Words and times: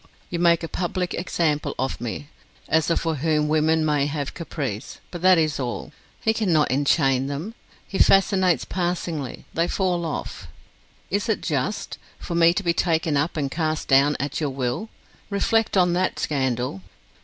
You 0.31 0.39
make 0.39 0.63
a 0.63 0.67
public 0.67 1.13
example 1.13 1.75
of 1.77 2.01
me 2.01 2.27
as 2.67 2.89
a 2.89 2.97
for 2.97 3.17
whom 3.17 3.47
women 3.47 3.85
may 3.85 4.07
have 4.07 4.29
a 4.29 4.31
caprice, 4.31 4.97
but 5.11 5.21
that 5.21 5.37
is 5.37 5.59
all; 5.59 5.91
he 6.21 6.33
cannot 6.33 6.71
enchain 6.71 7.27
them; 7.27 7.53
he 7.87 7.99
fascinates 7.99 8.65
passingly; 8.65 9.45
they 9.53 9.67
fall 9.67 10.03
off. 10.03 10.47
Is 11.11 11.29
it 11.29 11.41
just, 11.41 11.99
for 12.17 12.33
me 12.33 12.51
to 12.51 12.63
be 12.63 12.73
taken 12.73 13.15
up 13.15 13.37
and 13.37 13.51
cast 13.51 13.87
down 13.87 14.17
at 14.19 14.41
your 14.41 14.49
will? 14.49 14.89
Reflect 15.29 15.77
on 15.77 15.93
that 15.93 16.17
scandal! 16.17 16.81